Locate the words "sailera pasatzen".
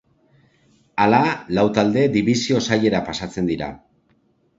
2.71-3.51